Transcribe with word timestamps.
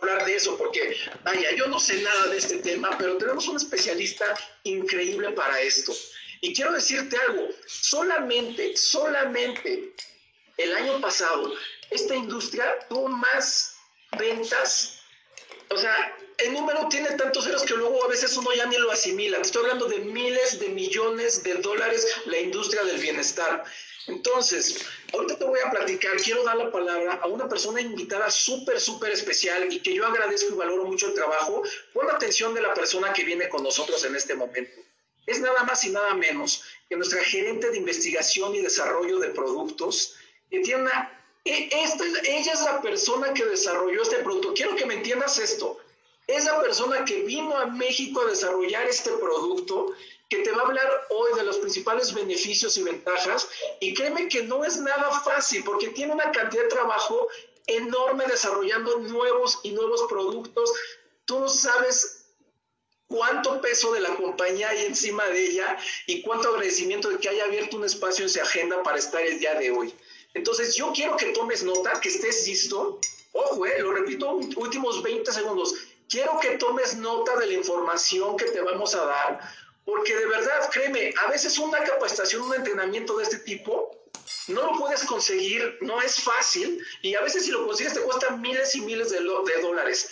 hablar 0.00 0.24
de 0.24 0.34
eso 0.34 0.56
porque, 0.56 0.96
vaya, 1.22 1.54
yo 1.56 1.66
no 1.66 1.78
sé 1.78 2.00
nada 2.02 2.28
de 2.28 2.38
este 2.38 2.58
tema, 2.58 2.96
pero 2.98 3.16
tenemos 3.16 3.46
un 3.48 3.56
especialista 3.56 4.34
increíble 4.64 5.30
para 5.32 5.60
esto. 5.60 5.92
Y 6.40 6.54
quiero 6.54 6.72
decirte 6.72 7.16
algo, 7.28 7.48
solamente, 7.66 8.76
solamente 8.76 9.94
el 10.56 10.74
año 10.74 11.00
pasado, 11.00 11.54
esta 11.90 12.14
industria 12.14 12.78
tuvo 12.88 13.08
más 13.08 13.76
ventas, 14.18 15.00
o 15.70 15.76
sea, 15.76 16.16
el 16.38 16.52
número 16.52 16.88
tiene 16.88 17.10
tantos 17.12 17.44
ceros 17.44 17.62
que 17.62 17.74
luego 17.74 18.04
a 18.04 18.08
veces 18.08 18.36
uno 18.36 18.52
ya 18.54 18.66
ni 18.66 18.76
lo 18.76 18.90
asimila. 18.90 19.38
Estoy 19.38 19.62
hablando 19.62 19.86
de 19.86 19.98
miles 19.98 20.58
de 20.58 20.68
millones 20.68 21.42
de 21.42 21.54
dólares 21.54 22.06
la 22.26 22.38
industria 22.38 22.82
del 22.84 22.98
bienestar. 22.98 23.64
Entonces, 24.06 24.84
ahorita 25.12 25.38
te 25.38 25.44
voy 25.44 25.58
a 25.64 25.70
platicar, 25.70 26.16
quiero 26.16 26.44
dar 26.44 26.56
la 26.56 26.70
palabra 26.70 27.20
a 27.22 27.26
una 27.26 27.48
persona 27.48 27.80
invitada 27.80 28.30
súper, 28.30 28.80
súper 28.80 29.12
especial 29.12 29.72
y 29.72 29.80
que 29.80 29.94
yo 29.94 30.06
agradezco 30.06 30.52
y 30.52 30.56
valoro 30.56 30.84
mucho 30.84 31.06
el 31.06 31.14
trabajo. 31.14 31.62
Pon 31.92 32.10
atención 32.10 32.52
de 32.54 32.60
la 32.60 32.74
persona 32.74 33.12
que 33.12 33.24
viene 33.24 33.48
con 33.48 33.62
nosotros 33.62 34.04
en 34.04 34.14
este 34.14 34.34
momento. 34.34 34.80
Es 35.26 35.40
nada 35.40 35.62
más 35.64 35.84
y 35.84 35.90
nada 35.90 36.14
menos 36.14 36.62
que 36.88 36.96
nuestra 36.96 37.22
gerente 37.24 37.70
de 37.70 37.78
investigación 37.78 38.54
y 38.54 38.60
desarrollo 38.60 39.18
de 39.18 39.30
productos, 39.30 40.16
que 40.50 40.60
tiene 40.60 40.82
una... 40.82 41.20
E, 41.46 41.68
esta, 41.82 42.04
ella 42.24 42.52
es 42.52 42.60
la 42.62 42.82
persona 42.82 43.32
que 43.32 43.44
desarrolló 43.44 44.02
este 44.02 44.18
producto. 44.18 44.52
Quiero 44.54 44.76
que 44.76 44.84
me 44.84 44.94
entiendas 44.94 45.38
esto. 45.38 45.78
Es 46.26 46.44
la 46.44 46.60
persona 46.60 47.04
que 47.04 47.22
vino 47.22 47.56
a 47.56 47.66
México 47.66 48.22
a 48.22 48.30
desarrollar 48.30 48.86
este 48.86 49.10
producto 49.12 49.92
que 50.30 50.38
te 50.38 50.50
va 50.50 50.62
a 50.62 50.66
hablar 50.66 51.06
hoy 51.10 51.36
de 51.36 51.44
los 51.44 51.58
principales 51.58 52.14
beneficios 52.14 52.76
y 52.78 52.82
ventajas. 52.82 53.48
Y 53.80 53.94
créeme 53.94 54.28
que 54.28 54.42
no 54.42 54.64
es 54.64 54.78
nada 54.78 55.20
fácil 55.20 55.62
porque 55.64 55.88
tiene 55.88 56.14
una 56.14 56.32
cantidad 56.32 56.62
de 56.62 56.68
trabajo 56.68 57.28
enorme 57.66 58.24
desarrollando 58.26 58.98
nuevos 59.00 59.60
y 59.62 59.72
nuevos 59.72 60.04
productos. 60.08 60.72
Tú 61.26 61.40
no 61.40 61.48
sabes 61.48 62.24
cuánto 63.06 63.60
peso 63.60 63.92
de 63.92 64.00
la 64.00 64.14
compañía 64.16 64.70
hay 64.70 64.86
encima 64.86 65.26
de 65.26 65.46
ella 65.46 65.78
y 66.06 66.22
cuánto 66.22 66.48
agradecimiento 66.48 67.10
de 67.10 67.18
que 67.18 67.28
haya 67.28 67.44
abierto 67.44 67.76
un 67.76 67.84
espacio 67.84 68.24
en 68.24 68.30
su 68.30 68.40
agenda 68.40 68.82
para 68.82 68.98
estar 68.98 69.22
el 69.22 69.38
día 69.38 69.54
de 69.54 69.70
hoy. 69.70 69.94
Entonces 70.32 70.74
yo 70.74 70.92
quiero 70.92 71.16
que 71.16 71.26
tomes 71.26 71.62
nota, 71.62 72.00
que 72.00 72.08
estés 72.08 72.46
listo. 72.48 72.98
Ojo, 73.32 73.66
eh, 73.66 73.80
lo 73.80 73.92
repito, 73.92 74.32
últimos 74.56 75.02
20 75.02 75.30
segundos 75.32 75.74
quiero 76.08 76.38
que 76.40 76.56
tomes 76.58 76.96
nota 76.96 77.36
de 77.36 77.46
la 77.46 77.54
información 77.54 78.36
que 78.36 78.46
te 78.46 78.60
vamos 78.60 78.94
a 78.94 79.04
dar, 79.04 79.40
porque 79.84 80.14
de 80.16 80.26
verdad, 80.26 80.70
créeme, 80.70 81.12
a 81.24 81.30
veces 81.30 81.58
una 81.58 81.78
capacitación, 81.82 82.42
un 82.42 82.54
entrenamiento 82.54 83.16
de 83.16 83.24
este 83.24 83.38
tipo, 83.38 83.94
no 84.48 84.72
lo 84.72 84.78
puedes 84.78 85.04
conseguir, 85.04 85.78
no 85.80 86.00
es 86.00 86.22
fácil, 86.22 86.82
y 87.02 87.14
a 87.14 87.20
veces 87.20 87.44
si 87.44 87.50
lo 87.50 87.66
consigues 87.66 87.94
te 87.94 88.00
cuesta 88.00 88.30
miles 88.36 88.74
y 88.74 88.80
miles 88.80 89.10
de, 89.10 89.20
dólares. 89.60 90.10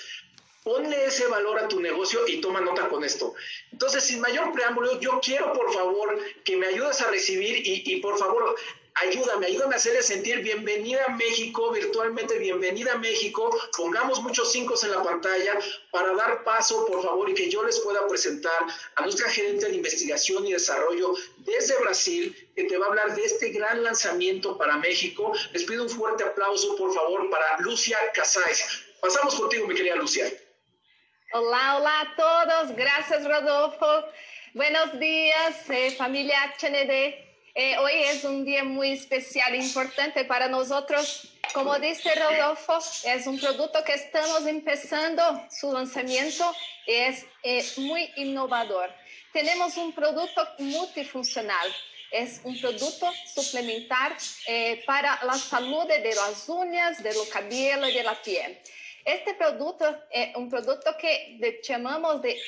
Ponle 0.62 1.06
ese 1.06 1.26
valor 1.26 1.58
a 1.58 1.66
tu 1.66 1.80
negocio 1.80 2.20
y 2.28 2.40
toma 2.40 2.60
nota 2.60 2.88
con 2.88 3.02
esto. 3.02 3.34
Entonces, 3.72 4.04
sin 4.04 4.20
mayor 4.20 4.52
preámbulo, 4.52 5.00
yo 5.00 5.18
quiero 5.20 5.52
por 5.52 5.72
favor 5.72 6.16
que 6.44 6.56
me 6.56 6.68
ayudes 6.68 7.00
a 7.00 7.10
recibir 7.10 7.66
y, 7.66 7.82
y 7.84 8.00
por 8.00 8.16
favor 8.16 8.54
ayúdame, 8.94 9.46
ayúdame 9.46 9.74
a 9.74 9.76
hacerle 9.76 10.02
sentir 10.02 10.40
bienvenida 10.40 11.04
a 11.06 11.10
México, 11.10 11.70
virtualmente 11.70 12.38
bienvenida 12.38 12.92
a 12.92 12.98
México. 12.98 13.50
Pongamos 13.76 14.22
muchos 14.22 14.52
cinco 14.52 14.74
en 14.82 14.90
la 14.90 15.02
pantalla 15.02 15.58
para 15.90 16.14
dar 16.14 16.44
paso, 16.44 16.86
por 16.86 17.02
favor, 17.02 17.28
y 17.30 17.34
que 17.34 17.50
yo 17.50 17.62
les 17.62 17.78
pueda 17.80 18.06
presentar 18.08 18.66
a 18.96 19.02
nuestra 19.02 19.28
gerente 19.30 19.66
de 19.66 19.76
investigación 19.76 20.46
y 20.46 20.52
desarrollo 20.52 21.14
desde 21.38 21.78
Brasil, 21.80 22.52
que 22.54 22.64
te 22.64 22.76
va 22.78 22.86
a 22.86 22.88
hablar 22.90 23.14
de 23.14 23.24
este 23.24 23.50
gran 23.50 23.82
lanzamiento 23.82 24.56
para 24.58 24.76
México. 24.76 25.32
Les 25.52 25.64
pido 25.64 25.84
un 25.84 25.90
fuerte 25.90 26.24
aplauso, 26.24 26.76
por 26.76 26.92
favor, 26.94 27.28
para 27.30 27.58
Lucia 27.60 27.98
Casais. 28.14 28.84
Pasamos 29.00 29.34
contigo, 29.34 29.66
mi 29.66 29.74
querida 29.74 29.96
Lucia. 29.96 30.32
Hola, 31.32 31.76
hola 31.76 32.00
a 32.00 32.16
todos. 32.16 32.76
Gracias, 32.76 33.24
Rodolfo. 33.26 34.04
Buenos 34.54 34.98
días, 35.00 35.70
eh, 35.70 35.94
familia 35.96 36.54
HND. 36.60 37.31
Eh, 37.54 37.76
hoy 37.76 37.92
es 38.04 38.24
un 38.24 38.46
día 38.46 38.64
muy 38.64 38.92
especial, 38.92 39.54
importante 39.54 40.24
para 40.24 40.48
nosotros. 40.48 41.28
Como 41.52 41.78
dice 41.78 42.14
Rodolfo, 42.14 42.78
es 43.04 43.26
un 43.26 43.38
producto 43.38 43.84
que 43.84 43.92
estamos 43.92 44.46
empezando 44.46 45.22
su 45.50 45.70
lanzamiento, 45.70 46.50
es, 46.86 47.26
es 47.42 47.76
muy 47.76 48.10
innovador. 48.16 48.88
Tenemos 49.34 49.76
un 49.76 49.92
producto 49.92 50.48
multifuncional, 50.60 51.68
es 52.10 52.40
un 52.42 52.58
producto 52.58 53.12
suplementar 53.34 54.16
eh, 54.46 54.82
para 54.86 55.22
la 55.22 55.34
salud 55.34 55.86
de 55.86 56.14
las 56.14 56.48
uñas, 56.48 57.02
de 57.02 57.12
los 57.12 57.28
cabello 57.28 57.86
y 57.86 57.92
de 57.92 58.02
la 58.02 58.14
piel. 58.14 58.58
Este 59.04 59.34
producto 59.34 59.94
es 60.10 60.34
un 60.36 60.48
producto 60.48 60.96
que 60.96 61.60
llamamos 61.62 62.22
de 62.22 62.40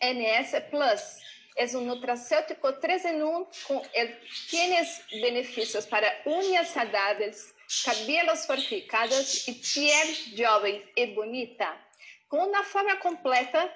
HNS 0.00 0.60
Plus 0.72 1.20
es 1.54 1.74
un 1.74 1.86
nutracéutico 1.86 2.78
3 2.78 3.04
en 3.06 3.22
1 3.22 3.50
con 3.66 3.82
el, 3.94 4.18
tiene 4.50 4.88
beneficios 5.22 5.86
para 5.86 6.12
uñas 6.24 6.70
saudáveis, 6.70 7.54
cabelos 7.84 8.46
fortificados 8.46 9.48
y 9.48 9.52
piel 9.54 10.46
joven 10.46 10.82
y 10.94 11.14
bonita. 11.14 11.80
Con 12.26 12.48
una 12.48 12.62
forma 12.62 12.98
completa 12.98 13.72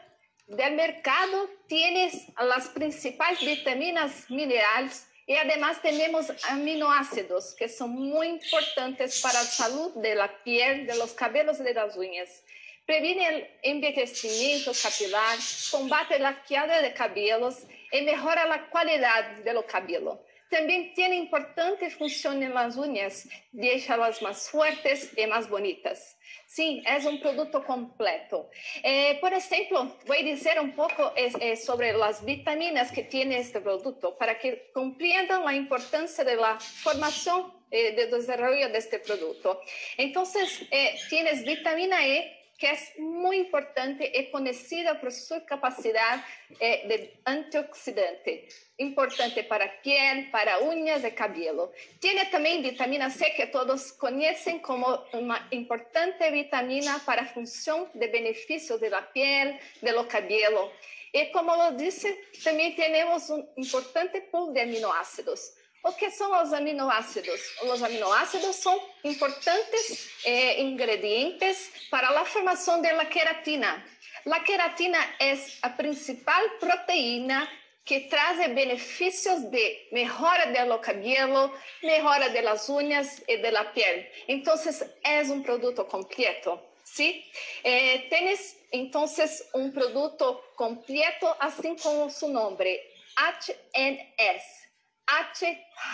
del 0.47 0.75
mercado 0.75 1.49
tienes 1.66 2.27
las 2.41 2.69
principales 2.69 3.41
vitaminas, 3.41 4.28
minerales 4.31 5.06
y 5.27 5.37
además 5.37 5.81
tenemos 5.83 6.33
aminoácidos 6.49 7.55
que 7.55 7.69
son 7.69 7.91
muy 7.91 8.28
importantes 8.28 9.21
para 9.21 9.34
la 9.34 9.45
salud 9.45 9.95
de 9.97 10.15
la 10.15 10.43
piel, 10.43 10.87
de 10.87 10.97
los 10.97 11.12
cabellos 11.12 11.60
y 11.60 11.65
de 11.65 11.75
las 11.75 11.97
uñas. 11.97 12.43
Previene 12.88 13.28
el 13.28 13.47
envejecimiento 13.65 14.72
capilar, 14.72 15.37
combate 15.71 16.19
la 16.19 16.43
queda 16.43 16.81
de 16.81 16.94
cabellos 16.94 17.66
y 17.93 18.00
mejora 18.00 18.47
la 18.47 18.71
calidad 18.71 19.37
del 19.44 19.62
cabello. 19.66 20.25
También 20.49 20.94
tiene 20.94 21.16
importante 21.16 21.91
función 21.91 22.43
en 22.43 22.54
las 22.54 22.78
uñas, 22.78 23.28
déjalas 23.53 24.22
más 24.22 24.48
fuertes 24.48 25.12
y 25.19 25.27
más 25.27 25.50
bonitas. 25.50 26.16
Sí, 26.47 26.82
es 26.87 27.04
un 27.04 27.21
producto 27.21 27.62
completo. 27.62 28.48
Eh, 28.82 29.19
por 29.21 29.34
ejemplo, 29.34 29.94
voy 30.06 30.21
a 30.21 30.22
decir 30.22 30.59
un 30.59 30.72
poco 30.72 31.12
eh, 31.15 31.56
sobre 31.56 31.93
las 31.93 32.25
vitaminas 32.25 32.91
que 32.91 33.03
tiene 33.03 33.37
este 33.37 33.60
producto 33.60 34.16
para 34.16 34.38
que 34.38 34.71
comprendan 34.72 35.44
la 35.44 35.53
importancia 35.53 36.25
de 36.25 36.37
la 36.37 36.59
formación 36.59 37.53
eh, 37.71 37.93
de 37.93 38.06
desarrollo 38.06 38.71
de 38.71 38.78
este 38.78 38.98
producto. 38.98 39.60
Entonces, 39.98 40.66
tienes 41.10 41.44
vitamina 41.44 42.06
E, 42.06 42.38
que 42.59 42.73
es 42.73 42.99
muy 42.99 43.37
importante 43.37 44.11
y 44.13 44.31
conocida 44.33 45.01
por 45.01 45.13
su 45.13 45.45
capacidad 45.45 46.25
eh, 46.59 46.83
de 46.89 47.21
antioxidante, 47.25 48.49
importante 48.79 49.45
para 49.45 49.81
piel, 49.81 50.29
para 50.33 50.59
uñas 50.59 51.05
y 51.05 51.13
cabello. 51.13 51.73
Tiene 52.01 52.27
también 52.27 52.61
vitamina 52.61 53.11
C 53.11 53.33
que 53.37 53.47
todos 53.47 53.93
conocen 53.93 54.59
como 54.59 55.05
una 55.13 55.47
importante 55.53 56.33
vitamina 56.33 57.01
para 57.07 57.27
función 57.27 57.89
de 57.95 58.09
beneficio 58.09 58.77
de 58.77 58.91
la 58.91 59.13
piel, 59.13 59.59
de 59.81 59.93
los 59.93 60.07
cabello. 60.07 60.73
Y 61.13 61.31
como 61.31 61.55
lo 61.55 61.71
dice, 61.73 62.19
también 62.43 62.75
tenemos 62.75 63.31
un 63.31 63.49
importante 63.57 64.21
pool 64.23 64.53
de 64.53 64.63
aminoácidos. 64.63 65.55
O 65.88 65.93
que 65.93 66.10
são 66.10 66.43
os 66.43 66.53
aminoácidos? 66.53 67.41
Os 67.62 67.82
aminoácidos 67.82 68.56
são 68.56 68.78
importantes 69.03 70.10
eh, 70.22 70.60
ingredientes 70.60 71.71
para 71.91 72.10
a 72.10 72.25
formação 72.26 72.82
da 72.82 73.06
queratina. 73.06 73.82
A 74.31 74.41
queratina 74.41 74.98
é 75.19 75.34
a 75.62 75.71
principal 75.71 76.43
proteína 76.60 77.50
que 77.87 78.00
traz 78.00 78.37
benefícios 78.53 79.44
de 79.44 79.88
melhora 79.91 80.66
do 80.66 80.78
cabelo, 80.78 81.50
melhora 81.82 82.28
das 82.28 82.69
unhas 82.69 83.22
e 83.27 83.38
da 83.38 83.65
pele. 83.65 84.06
Então, 84.28 84.56
é 85.03 85.22
um 85.22 85.43
produto 85.43 85.87
completo. 85.87 86.60
¿sí? 86.84 87.25
Eh, 87.65 88.09
tienes 88.10 88.59
entonces 88.72 89.48
un 89.54 89.72
producto 89.72 90.53
completo, 90.54 91.34
así 91.41 91.74
como 91.83 92.10
su 92.10 92.28
nombre, 92.28 92.78
HNS. 93.16 94.67
H 95.09 95.45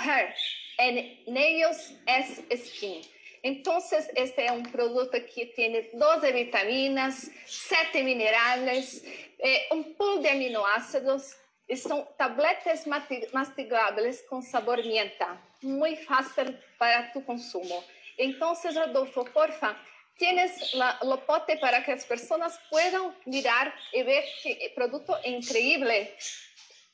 Hair 0.02 0.34
and 0.78 1.28
Nails 1.28 1.92
S 2.06 2.44
Skin. 2.66 3.02
Entonces, 3.42 4.10
este 4.14 4.46
es 4.46 4.50
un 4.52 4.64
producto 4.72 5.18
que 5.34 5.46
tiene 5.54 5.90
12 5.92 6.32
vitaminas, 6.32 7.30
7 7.46 8.02
minerales, 8.02 9.04
eh, 9.38 9.66
un 9.70 9.94
pool 9.94 10.22
de 10.22 10.30
aminoácidos 10.30 11.36
son 11.76 12.06
tabletas 12.18 12.86
mastigables 13.32 14.22
con 14.28 14.42
sabor 14.42 14.84
menta, 14.84 15.40
muy 15.62 15.96
fácil 15.96 16.58
para 16.78 17.12
tu 17.12 17.24
consumo. 17.24 17.84
Entonces, 18.16 18.74
Rodolfo, 18.74 19.24
porfa, 19.24 19.76
tienes 20.16 20.74
la, 20.74 20.98
lo 21.02 21.24
pote 21.24 21.56
para 21.56 21.84
que 21.84 21.92
las 21.92 22.04
personas 22.04 22.58
puedan 22.70 23.16
mirar 23.24 23.74
y 23.92 24.02
ver 24.02 24.24
que 24.42 24.72
producto 24.74 25.18
increíble. 25.24 26.16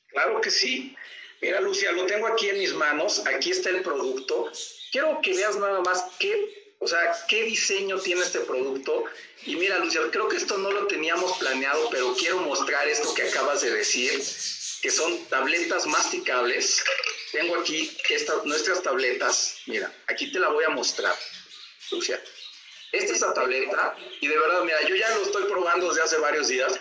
Claro 0.06 0.40
que 0.40 0.50
sí. 0.50 0.96
Mira, 1.40 1.60
Lucia, 1.60 1.92
lo 1.92 2.06
tengo 2.06 2.26
aquí 2.26 2.48
en 2.48 2.58
mis 2.58 2.74
manos. 2.74 3.26
Aquí 3.26 3.50
está 3.50 3.70
el 3.70 3.82
producto. 3.82 4.50
Quiero 4.92 5.20
que 5.22 5.34
veas 5.34 5.56
nada 5.56 5.80
más 5.80 6.04
qué 6.18 6.74
O 6.80 6.88
sea, 6.88 7.14
¿qué 7.28 7.44
diseño 7.44 7.98
tiene 7.98 8.22
este 8.22 8.40
producto? 8.40 9.04
Y 9.44 9.56
mira, 9.56 9.78
Lucia, 9.78 10.00
creo 10.10 10.28
que 10.28 10.36
esto 10.36 10.56
no 10.58 10.70
lo 10.70 10.86
teníamos 10.86 11.36
planeado, 11.38 11.88
pero 11.90 12.14
quiero 12.14 12.38
mostrar 12.40 12.88
esto 12.88 13.12
que 13.14 13.22
acabas 13.22 13.60
de 13.60 13.70
decir, 13.70 14.12
que 14.82 14.90
son 14.90 15.24
tabletas 15.26 15.86
masticables. 15.86 16.82
Tengo 17.32 17.56
aquí 17.56 17.94
nuestras 18.44 18.82
tabletas. 18.82 19.58
Mira, 19.66 19.92
aquí 20.06 20.32
te 20.32 20.38
la 20.38 20.48
voy 20.48 20.64
a 20.64 20.70
mostrar, 20.70 21.14
Lucia. 21.90 22.20
Esta 22.92 23.12
es 23.12 23.20
la 23.20 23.32
tableta 23.32 23.96
y 24.20 24.26
de 24.26 24.36
verdad, 24.36 24.62
mira, 24.64 24.82
yo 24.88 24.96
ya 24.96 25.14
lo 25.14 25.22
estoy 25.22 25.44
probando 25.44 25.88
desde 25.88 26.02
hace 26.02 26.16
varios 26.18 26.48
días. 26.48 26.80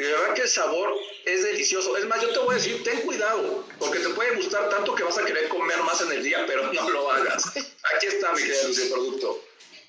De 0.00 0.12
verdad 0.12 0.34
que 0.34 0.42
el 0.42 0.48
sabor 0.48 0.98
es 1.26 1.44
delicioso. 1.44 1.94
Es 1.98 2.06
más, 2.06 2.22
yo 2.22 2.32
te 2.32 2.38
voy 2.38 2.54
a 2.54 2.56
decir, 2.58 2.82
ten 2.82 3.02
cuidado, 3.02 3.66
porque 3.78 3.98
te 3.98 4.08
puede 4.08 4.34
gustar 4.36 4.70
tanto 4.70 4.94
que 4.94 5.02
vas 5.02 5.18
a 5.18 5.24
querer 5.26 5.46
comer 5.48 5.76
más 5.82 6.00
en 6.00 6.12
el 6.12 6.22
día, 6.22 6.42
pero 6.46 6.72
no 6.72 6.88
lo 6.88 7.10
hagas. 7.10 7.48
Aquí 7.54 8.06
está, 8.06 8.32
mi 8.32 8.40
querida 8.40 8.94
producto. 8.94 9.44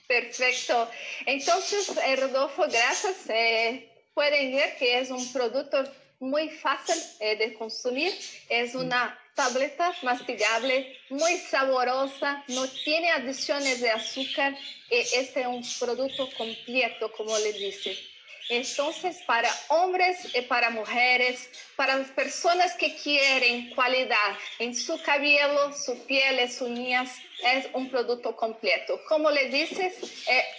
Perfecto. 0.07 0.89
Entonces, 1.25 1.93
eh, 2.05 2.17
Rodolfo, 2.17 2.63
gracias. 2.63 3.29
Eh, 3.29 3.89
pueden 4.13 4.53
ver 4.53 4.75
que 4.77 4.99
es 4.99 5.11
un 5.11 5.31
producto 5.31 5.81
muy 6.19 6.49
fácil 6.49 7.01
eh, 7.21 7.37
de 7.37 7.53
consumir. 7.53 8.13
Es 8.49 8.75
una 8.75 9.17
tableta 9.33 9.95
mastigable, 10.01 10.97
muy 11.09 11.37
saborosa, 11.37 12.43
no 12.49 12.67
tiene 12.67 13.11
adiciones 13.11 13.79
de 13.79 13.91
azúcar. 13.91 14.57
este 14.89 15.39
es 15.39 15.47
un 15.47 15.63
producto 15.79 16.27
completo, 16.37 17.09
como 17.13 17.37
le 17.39 17.53
dice. 17.53 18.10
Entonces, 18.51 19.21
para 19.25 19.49
hombres 19.69 20.35
y 20.35 20.41
para 20.41 20.69
mujeres, 20.71 21.49
para 21.77 21.95
las 21.95 22.09
personas 22.09 22.75
que 22.75 22.93
quieren 22.97 23.73
calidad 23.73 24.37
en 24.59 24.75
su 24.75 25.01
cabello, 25.01 25.71
su 25.71 26.05
piel, 26.05 26.51
sus 26.51 26.67
uñas, 26.67 27.15
es 27.45 27.67
un 27.71 27.89
producto 27.89 28.35
completo. 28.35 28.99
Como 29.07 29.31
le 29.31 29.47
dices, 29.47 29.93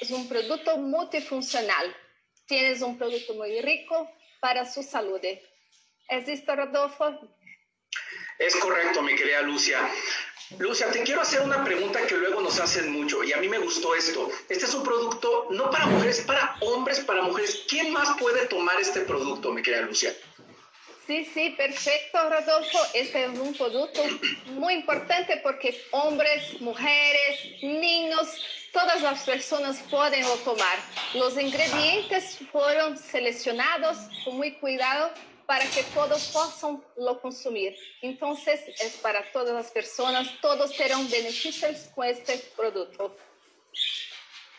es 0.00 0.10
un 0.10 0.26
producto 0.26 0.78
multifuncional. 0.78 1.94
Tienes 2.46 2.80
un 2.80 2.96
producto 2.96 3.34
muy 3.34 3.60
rico 3.60 4.10
para 4.40 4.64
su 4.64 4.82
salud. 4.82 5.20
¿Es 6.08 6.28
esto, 6.28 6.56
Rodolfo? 6.56 7.10
Es 8.38 8.56
correcto, 8.56 9.02
mi 9.02 9.14
querida 9.14 9.42
Lucia. 9.42 9.86
Lucia, 10.58 10.90
te 10.90 11.02
quiero 11.02 11.20
hacer 11.20 11.40
una 11.40 11.64
pregunta 11.64 12.06
que 12.06 12.16
luego 12.16 12.40
nos 12.40 12.58
hacen 12.60 12.92
mucho 12.92 13.24
y 13.24 13.32
a 13.32 13.38
mí 13.38 13.48
me 13.48 13.58
gustó 13.58 13.94
esto. 13.94 14.30
Este 14.48 14.64
es 14.64 14.74
un 14.74 14.82
producto 14.82 15.48
no 15.50 15.70
para 15.70 15.86
mujeres, 15.86 16.20
para 16.22 16.56
hombres, 16.60 17.00
para 17.00 17.22
mujeres. 17.22 17.64
¿Quién 17.68 17.92
más 17.92 18.16
puede 18.18 18.46
tomar 18.46 18.78
este 18.80 19.00
producto, 19.00 19.52
mi 19.52 19.62
querida 19.62 19.82
Lucia? 19.82 20.14
Sí, 21.06 21.28
sí, 21.34 21.50
perfecto, 21.50 22.18
Rodolfo. 22.28 22.78
Este 22.94 23.24
es 23.24 23.38
un 23.38 23.54
producto 23.54 24.02
muy 24.46 24.74
importante 24.74 25.40
porque 25.42 25.82
hombres, 25.90 26.60
mujeres, 26.60 27.62
niños, 27.62 28.28
todas 28.72 29.02
las 29.02 29.24
personas 29.24 29.78
pueden 29.90 30.22
lo 30.22 30.36
tomar. 30.36 30.78
Los 31.14 31.38
ingredientes 31.38 32.38
fueron 32.52 32.96
seleccionados 32.96 33.98
con 34.24 34.36
muy 34.36 34.52
cuidado 34.52 35.10
para 35.52 35.66
que 35.66 35.82
todos 35.92 36.30
puedan 36.32 36.82
lo 36.96 37.20
consumir. 37.20 37.76
Entonces, 38.00 38.58
es 38.80 38.96
para 39.02 39.20
todas 39.32 39.52
las 39.52 39.70
personas, 39.70 40.26
todos 40.40 40.74
tendrán 40.74 41.06
beneficios 41.10 41.90
con 41.94 42.06
este 42.06 42.38
producto. 42.56 43.14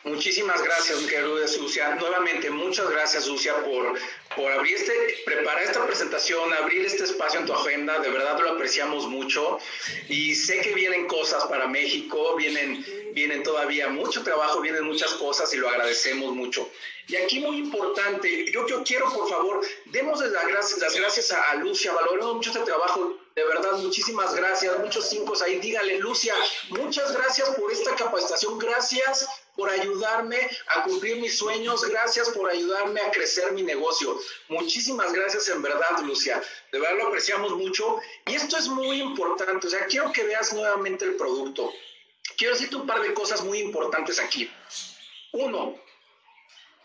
Muchísimas 0.06 0.62
gracias, 0.62 1.00
querida 1.06 1.48
Lucia. 1.58 1.96
Nuevamente, 1.96 2.50
muchas 2.50 2.90
gracias, 2.90 3.26
Lucia, 3.26 3.56
por, 3.64 3.98
por 4.36 4.52
abrir 4.52 4.76
este, 4.76 4.94
preparar 5.24 5.64
esta 5.64 5.86
presentación, 5.86 6.54
abrir 6.54 6.86
este 6.86 7.06
espacio 7.06 7.40
en 7.40 7.46
tu 7.46 7.54
agenda. 7.54 8.00
De 8.00 8.10
verdad 8.10 8.38
lo 8.38 8.52
apreciamos 8.52 9.08
mucho. 9.08 9.60
Y 10.10 10.36
sé 10.36 10.60
que 10.60 10.74
vienen 10.74 11.08
cosas 11.08 11.46
para 11.46 11.68
México, 11.68 12.36
vienen, 12.36 12.86
vienen 13.14 13.44
todavía 13.44 13.88
mucho 13.88 14.24
trabajo, 14.24 14.60
vienen 14.60 14.84
muchas 14.84 15.14
cosas 15.14 15.54
y 15.54 15.58
lo 15.58 15.70
agradecemos 15.70 16.34
mucho. 16.34 16.70
Y 17.08 17.16
aquí 17.16 17.40
muy 17.40 17.58
importante, 17.58 18.52
yo, 18.52 18.68
yo 18.68 18.84
quiero, 18.84 19.10
por 19.10 19.30
favor, 19.30 19.66
demos 19.86 20.20
las 20.20 20.48
gracias, 20.48 20.80
las 20.80 20.96
gracias 20.96 21.32
a, 21.32 21.56
Lucia, 21.56 21.94
valoramos 21.94 22.36
mucho 22.36 22.50
este 22.52 22.64
trabajo, 22.64 23.18
de 23.36 23.44
verdad, 23.44 23.74
muchísimas 23.74 24.34
gracias, 24.34 24.80
muchos 24.80 25.10
cinco 25.10 25.34
ahí, 25.44 25.60
dígale, 25.60 25.98
Lucia, 26.00 26.34
muchas 26.70 27.14
gracias 27.14 27.50
por 27.50 27.74
esta 27.74 27.94
capacitación, 27.98 28.58
gracias 28.58 29.28
por 29.56 29.70
ayudarme 29.70 30.38
a 30.76 30.84
cumplir 30.84 31.18
mis 31.18 31.38
sueños, 31.38 31.88
gracias 31.88 32.30
por 32.30 32.50
ayudarme 32.50 33.02
a 33.02 33.12
crecer 33.12 33.52
mi 33.52 33.64
negocio. 33.64 34.20
Muchísimas 34.50 35.14
gracias 35.14 35.48
en 35.50 35.62
verdad, 35.62 36.00
Lucia. 36.04 36.42
De 36.72 36.80
verdad 36.80 36.98
lo 36.98 37.08
apreciamos 37.08 37.52
mucho. 37.56 38.00
Y 38.28 38.36
esto 38.36 38.58
es 38.58 38.68
muy 38.68 39.02
importante, 39.02 39.68
o 39.68 39.70
sea, 39.70 39.86
quiero 39.86 40.12
que 40.12 40.24
veas 40.24 40.54
nuevamente 40.54 41.06
el 41.06 41.16
producto. 41.16 41.72
Quiero 42.38 42.54
decirte 42.54 42.78
un 42.78 42.88
par 42.88 43.02
de 43.02 43.14
cosas 43.14 43.44
muy 43.44 43.60
importantes 43.60 44.20
aquí. 44.20 44.50
Uno, 45.34 45.80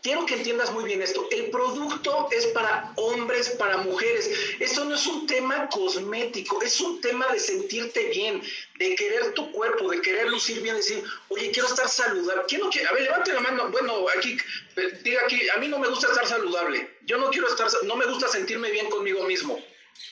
quiero 0.08 0.24
que 0.24 0.36
entiendas 0.36 0.72
muy 0.72 0.84
bien 0.84 1.02
esto. 1.02 1.28
El 1.30 1.50
producto 1.50 2.28
es 2.30 2.46
para 2.46 2.94
hombres, 2.96 3.50
para 3.50 3.76
mujeres. 3.76 4.30
Esto 4.58 4.86
no 4.86 4.94
es 4.94 5.06
un 5.06 5.26
tema 5.26 5.68
cosmético, 5.68 6.62
es 6.62 6.80
un 6.80 6.98
tema 7.02 7.26
de 7.30 7.38
sentirte 7.38 8.04
bien, 8.04 8.42
de 8.78 8.94
querer 8.94 9.34
tu 9.34 9.52
cuerpo, 9.52 9.90
de 9.90 10.00
querer 10.00 10.30
lucir 10.30 10.62
bien, 10.62 10.76
decir, 10.76 11.04
oye, 11.28 11.50
quiero 11.50 11.68
estar 11.68 11.86
saludable. 11.90 12.42
¿Quién 12.48 12.62
A 12.62 12.92
ver, 12.94 13.02
levante 13.02 13.34
la 13.34 13.40
mano. 13.40 13.68
Bueno, 13.68 14.06
aquí, 14.16 14.38
eh, 14.76 14.98
diga 15.02 15.20
aquí, 15.26 15.46
a 15.50 15.58
mí 15.58 15.68
no 15.68 15.78
me 15.78 15.88
gusta 15.88 16.06
estar 16.08 16.26
saludable. 16.26 16.88
Yo 17.02 17.18
no 17.18 17.28
quiero 17.28 17.46
estar, 17.46 17.68
no 17.82 17.94
me 17.94 18.06
gusta 18.06 18.28
sentirme 18.28 18.70
bien 18.70 18.88
conmigo 18.88 19.24
mismo. 19.24 19.62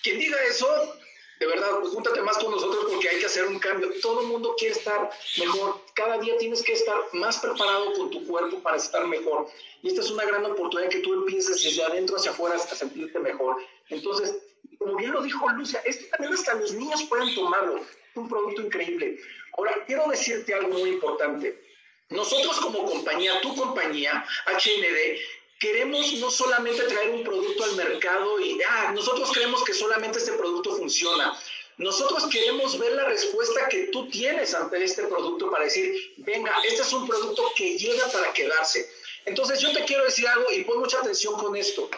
Quien 0.03 0.19
diga 0.19 0.37
eso, 0.45 0.69
de 1.39 1.47
verdad, 1.47 1.81
pues 1.81 1.93
júntate 1.93 2.23
más 2.23 2.39
con 2.39 2.51
nosotros 2.51 2.87
porque 2.91 3.09
hay 3.09 3.19
que 3.19 3.27
hacer 3.27 3.47
un 3.47 3.59
cambio. 3.59 3.91
Todo 4.01 4.23
el 4.23 4.29
mundo 4.29 4.55
quiere 4.57 4.75
estar 4.75 5.11
mejor. 5.39 5.83
Cada 5.95 6.19
día 6.19 6.37
tienes 6.39 6.63
que 6.63 6.73
estar 6.73 6.97
más 7.13 7.39
preparado 7.39 7.93
con 7.93 8.11
tu 8.11 8.27
cuerpo 8.27 8.61
para 8.61 8.79
estar 8.79 9.07
mejor. 9.07 9.49
Y 9.83 9.89
esta 9.89 10.01
es 10.01 10.11
una 10.11 10.25
gran 10.25 10.45
oportunidad 10.47 10.89
que 10.89 11.01
tú 11.01 11.13
empieces 11.13 11.63
desde 11.63 11.85
adentro 11.85 12.17
hacia 12.17 12.31
afuera 12.31 12.57
a 12.57 12.59
sentirte 12.59 13.19
mejor. 13.19 13.57
Entonces, 13.91 14.35
como 14.79 14.97
bien 14.97 15.13
lo 15.13 15.23
dijo 15.23 15.49
Lucia, 15.51 15.81
esto 15.85 16.07
también 16.11 16.33
hasta 16.33 16.55
los 16.55 16.73
niños 16.73 17.03
pueden 17.05 17.35
tomarlo. 17.35 17.77
Es 17.77 18.17
un 18.17 18.29
producto 18.29 18.63
increíble. 18.63 19.21
Ahora, 19.59 19.85
quiero 19.87 20.09
decirte 20.09 20.55
algo 20.55 20.79
muy 20.79 20.91
importante. 20.91 21.63
Nosotros 22.09 22.61
como 22.61 22.87
compañía, 22.87 23.41
tu 23.41 23.55
compañía, 23.55 24.25
HND, 24.47 25.19
queremos 25.59 26.13
no 26.15 26.31
solamente 26.31 26.83
traer 26.85 27.11
un 27.11 27.25
producto 27.25 27.65
al 27.65 27.77
mercado 27.77 28.41
y, 28.41 28.59
ah, 28.63 28.93
nosotros 28.95 29.31
creemos 29.33 29.65
que 29.65 29.75
solamente 29.75 30.19
este 30.19 30.33
producto 30.33 30.77
funciona. 30.77 31.39
Nosotros 31.79 32.27
queremos 32.31 32.79
ver 32.79 32.93
la 32.93 33.05
respuesta 33.05 33.69
que 33.69 33.89
tú 33.89 34.09
tienes 34.09 34.55
ante 34.55 34.83
este 34.83 35.03
producto 35.05 35.51
para 35.51 35.65
decir, 35.65 36.15
venga, 36.19 36.55
este 36.67 36.83
es 36.83 36.93
un 36.93 37.07
producto 37.07 37.43
que 37.55 37.77
llega 37.77 38.07
para 38.09 38.33
quedarse. 38.33 38.91
Entonces 39.27 39.61
yo 39.61 39.73
te 39.73 39.85
quiero 39.85 40.05
decir 40.05 40.27
algo 40.27 40.51
y 40.53 40.65
pon 40.65 40.79
mucha 40.79 40.99
atención 41.01 41.35
con 41.35 41.55
esto. 41.55 41.91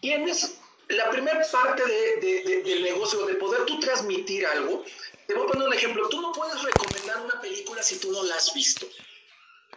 Tienes 0.00 0.56
la 0.88 1.10
primera 1.10 1.46
parte 1.52 1.82
del 1.86 2.82
negocio, 2.82 3.24
de 3.26 3.34
poder 3.34 3.64
tú 3.66 3.78
transmitir 3.78 4.46
algo. 4.46 4.84
Te 5.26 5.34
voy 5.34 5.44
a 5.44 5.52
poner 5.52 5.68
un 5.68 5.74
ejemplo. 5.74 6.08
Tú 6.08 6.20
no 6.20 6.32
puedes 6.32 6.60
recomendar 6.60 7.20
una 7.20 7.40
película 7.40 7.82
si 7.82 7.98
tú 7.98 8.10
no 8.10 8.24
la 8.24 8.34
has 8.34 8.52
visto. 8.52 8.86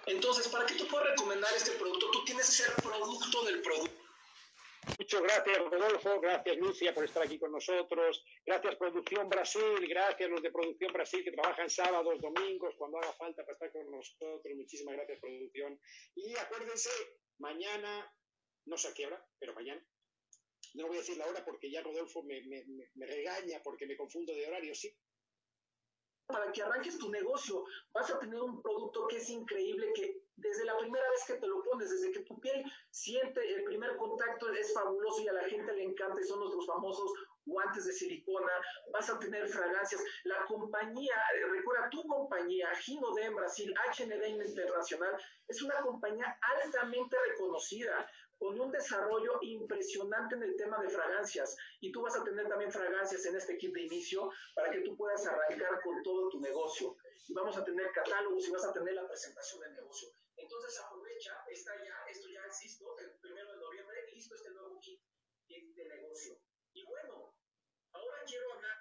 Entonces, 0.05 0.47
para 0.49 0.65
que 0.65 0.75
tú 0.75 0.87
puedas 0.87 1.09
recomendar 1.09 1.53
este 1.55 1.71
producto, 1.71 2.11
tú 2.11 2.25
tienes 2.25 2.45
que 2.45 2.63
ser 2.63 2.75
producto 2.75 3.43
del 3.45 3.61
producto. 3.61 4.03
Muchas 4.99 5.21
gracias, 5.21 5.57
Rodolfo. 5.57 6.19
Gracias, 6.19 6.57
Lucia, 6.57 6.93
por 6.93 7.05
estar 7.05 7.23
aquí 7.23 7.39
con 7.39 7.51
nosotros. 7.51 8.23
Gracias, 8.45 8.75
Producción 8.75 9.29
Brasil. 9.29 9.87
Gracias, 9.87 10.29
los 10.29 10.41
de 10.41 10.51
Producción 10.51 10.91
Brasil 10.91 11.23
que 11.23 11.31
trabajan 11.31 11.69
sábados, 11.69 12.21
domingos, 12.21 12.75
cuando 12.77 12.97
haga 12.97 13.13
falta 13.13 13.43
para 13.43 13.53
estar 13.53 13.71
con 13.71 13.89
nosotros. 13.89 14.41
Muchísimas 14.55 14.95
gracias, 14.95 15.19
Producción. 15.19 15.79
Y 16.15 16.35
acuérdense, 16.35 16.89
mañana, 17.39 18.13
no 18.65 18.77
sé 18.77 18.89
a 18.89 18.93
qué 18.93 19.07
hora, 19.07 19.25
pero 19.39 19.53
mañana. 19.53 19.81
No 20.73 20.87
voy 20.87 20.97
a 20.97 20.99
decir 20.99 21.17
la 21.17 21.27
hora 21.27 21.45
porque 21.45 21.71
ya 21.71 21.81
Rodolfo 21.81 22.23
me, 22.23 22.41
me 22.95 23.05
regaña 23.05 23.61
porque 23.63 23.85
me 23.85 23.95
confundo 23.95 24.33
de 24.33 24.47
horario. 24.47 24.75
Sí, 24.75 24.93
para 26.27 26.51
que 26.51 26.61
arranques 26.61 26.97
tu 26.97 27.09
negocio. 27.09 27.65
Vas 27.93 28.09
a 28.09 28.19
tener 28.19 28.39
un 28.41 28.61
producto 28.61 29.07
que 29.07 29.17
es 29.17 29.29
increíble, 29.29 29.91
que 29.93 30.23
desde 30.35 30.65
la 30.65 30.77
primera 30.77 31.09
vez 31.11 31.23
que 31.25 31.35
te 31.35 31.47
lo 31.47 31.63
pones, 31.63 31.89
desde 31.89 32.11
que 32.11 32.21
tu 32.21 32.39
piel 32.39 32.63
siente 32.89 33.39
el 33.53 33.63
primer 33.63 33.95
contacto, 33.97 34.49
es 34.51 34.73
fabuloso 34.73 35.21
y 35.21 35.27
a 35.27 35.33
la 35.33 35.43
gente 35.43 35.73
le 35.73 35.83
encanta 35.83 36.19
y 36.19 36.25
son 36.25 36.39
nuestros 36.39 36.65
famosos 36.65 37.11
guantes 37.45 37.85
de 37.85 37.93
silicona, 37.93 38.51
vas 38.91 39.09
a 39.09 39.19
tener 39.19 39.47
fragancias. 39.47 40.01
La 40.23 40.45
compañía, 40.45 41.15
recuerda, 41.51 41.89
tu 41.89 42.03
compañía, 42.07 42.73
Gino 42.75 43.17
en 43.17 43.35
Brasil, 43.35 43.73
HND 43.97 44.27
Internacional, 44.27 45.15
es 45.47 45.61
una 45.61 45.81
compañía 45.81 46.37
altamente 46.41 47.17
reconocida 47.29 48.09
con 48.43 48.59
un 48.59 48.71
desarrollo 48.71 49.39
impresionante 49.41 50.35
en 50.35 50.43
el 50.43 50.57
tema 50.57 50.77
de 50.83 50.89
fragancias. 50.89 51.55
Y 51.79 51.93
tú 51.93 52.01
vas 52.01 52.17
a 52.17 52.25
tener 52.25 52.45
también 52.49 52.69
fragancias 52.69 53.25
en 53.25 53.37
este 53.37 53.57
kit 53.57 53.73
de 53.73 53.83
inicio 53.83 54.29
para 54.53 54.69
que 54.69 54.81
tú 54.81 54.97
puedas 54.97 55.25
arrancar 55.25 55.81
con 55.81 56.03
todo 56.03 56.27
tu 56.27 56.41
negocio. 56.41 56.97
Y 57.25 57.33
vamos 57.33 57.55
a 57.55 57.63
tener 57.63 57.89
catálogos 57.93 58.45
y 58.45 58.51
vas 58.51 58.65
a 58.65 58.73
tener 58.73 58.95
la 58.95 59.07
presentación 59.07 59.61
del 59.61 59.75
negocio. 59.75 60.09
Entonces 60.35 60.77
aprovecha, 60.81 61.31
está 61.47 61.71
ya, 61.85 61.95
esto 62.11 62.27
ya 62.27 62.43
existe, 62.45 62.83
el 62.99 63.17
primero 63.21 63.49
de 63.53 63.59
noviembre, 63.59 64.11
listo 64.11 64.35
este 64.35 64.49
nuevo 64.51 64.77
kit 64.81 64.99
de 65.47 65.85
negocio. 65.87 66.37
Y 66.73 66.83
bueno, 66.83 67.33
ahora 67.93 68.25
quiero 68.27 68.51
hablar, 68.55 68.77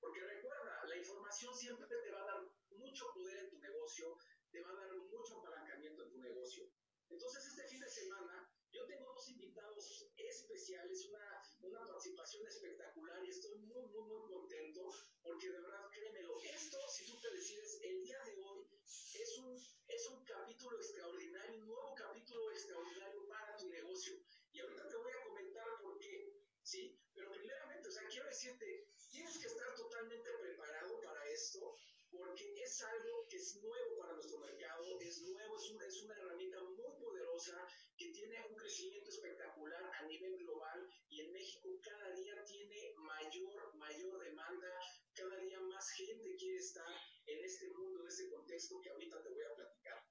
porque 0.00 0.20
recuerda, 0.20 0.82
la 0.86 0.96
información 0.96 1.54
siempre 1.54 1.86
te 1.86 2.10
va 2.10 2.22
a 2.22 2.26
dar 2.26 2.40
mucho 2.70 3.04
poder 3.12 3.36
en 3.36 3.50
tu 3.50 3.58
negocio 3.58 4.16
te 4.50 4.62
va 4.62 4.70
a 4.70 4.76
dar 4.76 4.96
mucho 4.96 5.38
apalancamiento 5.40 6.04
en 6.04 6.10
tu 6.10 6.18
negocio. 6.18 6.64
Entonces, 7.10 7.46
este 7.46 7.64
fin 7.68 7.80
de 7.80 7.88
semana 7.88 8.50
yo 8.70 8.84
tengo 8.86 9.12
dos 9.12 9.28
invitados 9.30 10.10
especiales, 10.16 11.06
una, 11.06 11.42
una 11.62 11.86
participación 11.86 12.46
espectacular 12.46 13.24
y 13.24 13.30
estoy 13.30 13.58
muy, 13.60 13.86
muy, 13.86 14.04
muy 14.04 14.28
contento 14.28 14.90
porque 15.22 15.50
de 15.50 15.60
verdad, 15.60 15.90
créemelo, 15.90 16.36
esto, 16.42 16.78
si 16.88 17.06
tú 17.06 17.18
te 17.20 17.30
decides, 17.30 17.80
el 17.82 18.02
día 18.02 18.18
de 18.24 18.36
hoy 18.42 18.66
es 18.84 19.38
un, 19.38 19.56
es 19.88 20.08
un 20.08 20.24
capítulo 20.24 20.76
extraordinario, 20.76 21.60
un 21.60 21.66
nuevo 21.66 21.94
capítulo 21.94 22.50
extraordinario 22.50 23.26
para 23.28 23.56
tu 23.56 23.68
negocio. 23.68 24.14
Y 24.52 24.60
ahorita 24.60 24.88
te 24.88 24.96
voy 24.96 25.12
a 25.12 25.24
comentar 25.28 25.66
por 25.80 25.98
qué, 25.98 26.34
¿sí? 26.62 26.98
Pero 27.14 27.30
primeramente, 27.32 27.88
o 27.88 27.92
sea, 27.92 28.06
quiero 28.08 28.26
decirte, 28.26 28.88
tienes 29.10 29.38
que 29.38 29.46
estar 29.46 29.74
totalmente 29.74 30.30
preparado 30.40 31.00
para 31.00 31.28
esto 31.30 31.76
porque 32.10 32.62
es 32.62 32.82
algo 32.82 33.26
que 33.28 33.36
es 33.36 33.56
nuevo 33.56 33.98
para 33.98 34.14
nuestro 34.14 34.38
mercado, 34.38 34.98
es 34.98 35.22
nuevo, 35.22 35.56
es 35.56 35.70
una, 35.70 35.86
es 35.86 36.02
una 36.02 36.14
herramienta 36.14 36.62
muy 36.62 36.92
poderosa 36.98 37.66
que 37.96 38.10
tiene 38.10 38.46
un 38.48 38.56
crecimiento 38.56 39.10
espectacular 39.10 39.90
a 39.94 40.02
nivel 40.06 40.36
global 40.38 40.88
y 41.08 41.20
en 41.20 41.32
México 41.32 41.68
cada 41.82 42.10
día 42.12 42.42
tiene 42.44 42.94
mayor, 42.96 43.74
mayor 43.76 44.18
demanda, 44.18 44.80
cada 45.14 45.36
día 45.38 45.60
más 45.60 45.90
gente 45.90 46.36
quiere 46.36 46.56
estar 46.56 46.94
en 47.26 47.44
este 47.44 47.68
mundo, 47.70 48.00
en 48.00 48.08
este 48.08 48.28
contexto 48.28 48.80
que 48.80 48.90
ahorita 48.90 49.22
te 49.22 49.28
voy 49.28 49.44
a 49.44 49.54
platicar. 49.54 50.04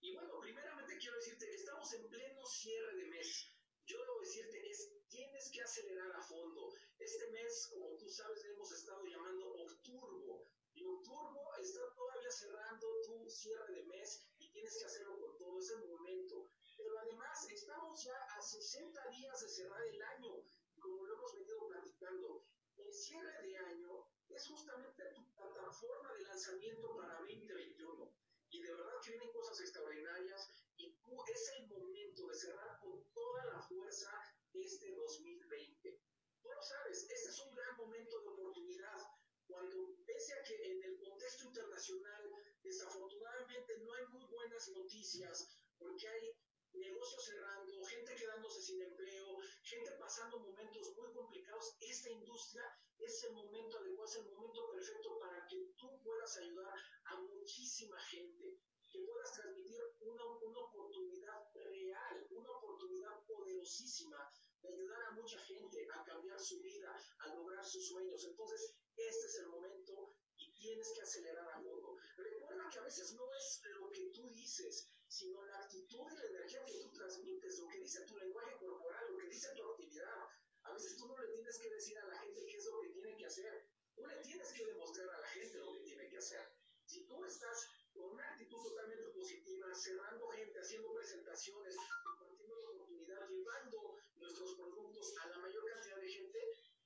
Y 0.00 0.14
bueno, 0.14 0.40
primeramente 0.40 0.89
quiero 1.00 1.16
decirte, 1.16 1.54
estamos 1.54 1.92
en 1.94 2.08
pleno 2.08 2.44
cierre 2.44 2.94
de 2.94 3.06
mes. 3.06 3.48
Yo 3.86 3.98
debo 3.98 4.20
decirte, 4.20 4.70
es, 4.70 4.92
tienes 5.08 5.50
que 5.50 5.62
acelerar 5.62 6.12
a 6.14 6.22
fondo. 6.22 6.74
Este 6.98 7.30
mes, 7.30 7.68
como 7.72 7.96
tú 7.96 8.06
sabes, 8.10 8.44
hemos 8.44 8.70
estado 8.70 9.02
llamando 9.06 9.50
Octurbo. 9.50 10.46
Y 10.74 10.84
Octurbo 10.84 11.54
está 11.58 11.80
todavía 11.94 12.30
cerrando 12.30 12.86
tu 13.06 13.28
cierre 13.30 13.72
de 13.72 13.84
mes 13.84 14.26
y 14.38 14.52
tienes 14.52 14.76
que 14.78 14.84
hacerlo 14.84 15.18
con 15.18 15.38
todo 15.38 15.58
ese 15.58 15.76
momento. 15.78 16.50
Pero 16.76 16.98
además, 16.98 17.50
estamos 17.50 18.04
ya 18.04 18.16
a 18.36 18.42
60 18.42 19.08
días 19.08 19.40
de 19.40 19.48
cerrar 19.48 19.82
el 19.82 20.02
año. 20.02 20.42
Como 20.78 21.04
lo 21.06 21.14
hemos 21.14 21.34
venido 21.34 21.66
platicando, 21.66 22.44
el 22.76 22.92
cierre 22.92 23.42
de 23.42 23.56
año 23.56 24.06
es 24.28 24.46
justamente 24.46 25.02
tu 25.14 25.24
plataforma 25.32 26.12
de 26.12 26.22
lanzamiento 26.24 26.94
para 26.96 27.18
2021 27.20 28.12
y 28.50 28.62
de 28.62 28.74
verdad 28.74 29.00
que 29.02 29.10
vienen 29.10 29.32
cosas 29.32 29.60
extraordinarias 29.60 30.50
es 31.26 31.52
el 31.58 31.66
momento 31.68 32.26
de 32.28 32.34
cerrar 32.34 32.78
con 32.80 33.02
toda 33.12 33.44
la 33.46 33.60
fuerza 33.60 34.10
este 34.52 34.94
2020. 34.94 36.00
Tú 36.42 36.48
lo 36.48 36.62
sabes, 36.62 37.02
este 37.10 37.28
es 37.30 37.38
un 37.40 37.54
gran 37.54 37.76
momento 37.76 38.20
de 38.20 38.28
oportunidad. 38.28 38.98
Cuando, 39.46 39.96
pese 40.06 40.34
a 40.34 40.42
que 40.44 40.54
en 40.70 40.82
el 40.84 40.98
contexto 40.98 41.44
internacional 41.44 42.30
desafortunadamente 42.62 43.78
no 43.78 43.92
hay 43.92 44.06
muy 44.06 44.24
buenas 44.26 44.68
noticias, 44.68 45.58
porque 45.78 46.08
hay 46.08 46.36
negocios 46.74 47.24
cerrando, 47.24 47.84
gente 47.84 48.14
quedándose 48.14 48.62
sin 48.62 48.80
empleo, 48.80 49.38
gente 49.64 49.90
pasando 49.98 50.38
momentos 50.38 50.94
muy 50.96 51.12
complicados, 51.12 51.76
esta 51.80 52.10
industria 52.10 52.62
es 52.98 53.24
el 53.24 53.32
momento 53.32 53.78
adecuado, 53.78 54.08
es 54.08 54.16
el 54.16 54.26
momento 54.26 54.70
perfecto 54.70 55.18
para 55.18 55.44
que 55.48 55.72
tú 55.76 56.00
puedas 56.02 56.36
ayudar 56.36 56.78
a 57.06 57.20
muchísima 57.20 57.98
gente, 58.04 58.59
que 58.90 59.00
puedas 59.00 59.32
transmitir 59.32 59.80
una, 60.00 60.24
una 60.24 60.58
oportunidad 60.58 61.52
real, 61.54 62.26
una 62.30 62.50
oportunidad 62.50 63.24
poderosísima 63.26 64.32
de 64.62 64.68
ayudar 64.68 65.02
a 65.02 65.10
mucha 65.12 65.38
gente 65.38 65.86
a 65.94 66.04
cambiar 66.04 66.38
su 66.38 66.60
vida, 66.60 66.94
a 67.18 67.34
lograr 67.34 67.64
sus 67.64 67.88
sueños. 67.88 68.24
Entonces, 68.24 68.74
este 68.96 69.26
es 69.26 69.38
el 69.40 69.48
momento 69.48 70.14
y 70.36 70.52
tienes 70.54 70.92
que 70.92 71.02
acelerar 71.02 71.48
a 71.48 71.62
fondo. 71.62 71.96
Recuerda 72.16 72.68
que 72.70 72.78
a 72.78 72.84
veces 72.84 73.14
no 73.14 73.24
es 73.34 73.62
lo 73.78 73.90
que 73.90 74.10
tú 74.10 74.28
dices, 74.30 74.90
sino 75.06 75.44
la 75.46 75.58
actitud 75.58 76.06
y 76.12 76.16
la 76.16 76.24
energía 76.24 76.64
que 76.64 76.80
tú 76.80 76.92
transmites, 76.92 77.58
lo 77.58 77.68
que 77.68 77.78
dice 77.80 78.04
tu 78.06 78.16
lenguaje 78.16 78.56
corporal, 78.58 79.04
lo 79.10 79.18
que 79.18 79.26
dice 79.26 79.54
tu 79.54 79.70
actividad. 79.70 80.28
A 80.62 80.72
veces 80.72 80.96
tú 80.96 81.08
no 81.08 81.18
le 81.18 81.32
tienes 81.32 81.58
que 81.58 81.70
decir 81.70 81.98
a 81.98 82.06
la 82.06 82.18
gente 82.18 82.46
qué 82.46 82.56
es 82.56 82.66
lo 82.66 82.80
que 82.80 82.88
tiene 82.90 83.16
que 83.16 83.26
hacer, 83.26 83.68
tú 83.94 84.06
le 84.06 84.16
tienes 84.22 84.52
que 84.52 84.66
demostrar 84.66 85.10
a 85.10 85.20
la 85.20 85.28
gente 85.28 85.58
lo 85.58 85.72
que 85.72 85.80
tiene 85.80 86.08
que 86.08 86.18
hacer. 86.18 86.52
Si 86.84 87.06
tú 87.06 87.24
estás 87.24 87.68
con 87.92 88.10
una 88.10 88.30
actitud 88.30 88.62
totalmente 88.62 89.08
positiva, 89.10 89.74
cerrando 89.74 90.28
gente, 90.28 90.60
haciendo 90.60 90.92
presentaciones, 90.94 91.76
compartiendo 92.04 92.56
la 92.56 92.70
oportunidad, 92.70 93.28
llevando 93.28 93.96
nuestros 94.16 94.54
productos 94.54 95.14
a 95.22 95.28
la 95.28 95.38
mayor 95.38 95.64
cantidad 95.66 96.00
de 96.00 96.08
gente, 96.08 96.38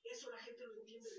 eso 0.03 0.29
la 0.29 0.37
gente 0.39 0.65
lo 0.65 0.79
entiende 0.79 1.09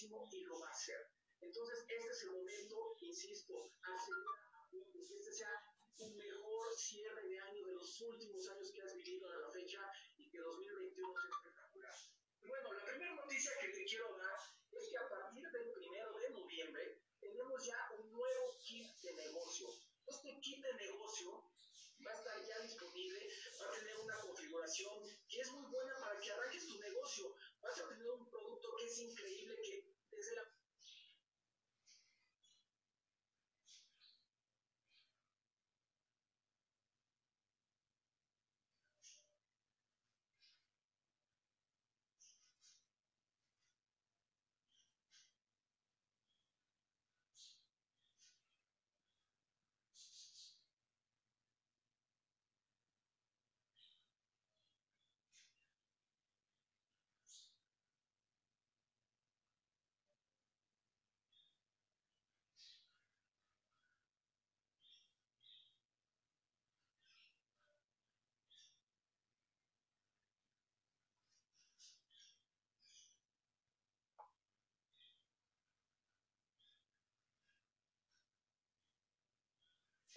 clarísimo 0.00 0.28
y 0.32 0.44
lo 0.44 0.58
va 0.58 0.68
a 0.68 0.70
hacer. 0.70 1.10
Entonces, 1.40 1.84
este 1.88 2.08
es 2.08 2.22
el 2.24 2.30
momento, 2.32 2.96
insisto, 3.00 3.72
acelerar 3.82 4.50
que 4.70 5.00
este 5.00 5.32
sea 5.32 5.52
un 5.98 6.16
mejor 6.16 6.74
cierre 6.76 7.28
de 7.28 7.38
año 7.38 7.66
de 7.66 7.74
los 7.74 8.00
últimos 8.00 8.48
años 8.48 8.70
que 8.72 8.82
has 8.82 8.94
vivido 8.94 9.28
a 9.28 9.36
la 9.36 9.50
fecha 9.50 9.80
y 10.16 10.30
que 10.30 10.38
2021 10.38 11.12
sea 11.12 11.30
espectacular. 11.30 11.94
Bueno, 12.40 12.72
la 12.72 12.84
primera 12.84 13.14
noticia 13.14 13.52
que 13.60 13.68
te 13.68 13.84
quiero 13.84 14.16
dar 14.16 14.38
es 14.72 14.88
que 14.88 14.96
a 14.96 15.08
partir 15.08 15.50
del 15.50 15.72
primero 15.72 16.18
de 16.18 16.30
noviembre 16.30 17.02
tenemos 17.20 17.64
ya 17.64 17.90
un 17.98 18.12
nuevo 18.12 18.58
kit 18.64 18.88
de 19.02 19.12
negocio. 19.12 19.68
Este 20.06 20.40
kit 20.40 20.62
de 20.62 20.74
negocio 20.74 21.44
va 22.06 22.10
a 22.12 22.14
estar 22.14 22.46
ya 22.46 22.60
disponible, 22.60 23.28
va 23.60 23.66
a 23.66 23.78
tener 23.78 23.96
una 23.98 24.20
configuración 24.20 24.94
que 25.28 25.40
es 25.40 25.52
muy 25.52 25.70
buena 25.70 25.94
para 26.00 26.18
que 26.18 26.32
arranques 26.32 26.66
tu 26.66 26.80
negocio. 26.80 27.34
Vas 27.60 27.78
a 27.78 27.88
tener 27.88 28.08
un 28.08 28.30
producto 28.30 28.74
que 28.76 28.86
es 28.86 28.98
increíble, 29.00 29.56
que 29.62 29.90
desde 30.10 30.34
la 30.36 30.42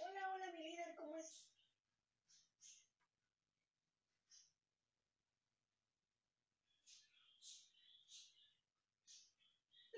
Hola, 0.05 0.33
hola, 0.35 0.51
mi 0.51 0.69
líder, 0.69 0.95
¿cómo 0.95 1.17
es? 1.17 1.43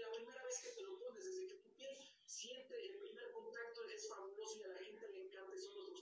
la 0.05 0.11
primera 0.11 0.43
vez 0.43 0.61
que 0.61 0.69
te 0.69 0.81
lo 0.83 0.99
pones, 0.99 1.25
desde 1.25 1.47
que 1.47 1.55
tu 1.55 1.73
piel 1.75 1.97
siente 2.25 2.75
el 2.85 2.99
primer 2.99 3.31
contacto, 3.31 3.83
es 3.85 4.07
fabuloso 4.07 4.59
y 4.59 4.63
a 4.63 4.67
la 4.67 4.77
gente 4.77 5.07
le 5.07 5.25
encanta, 5.25 5.57
son 5.57 5.73
nuestros 5.75 6.01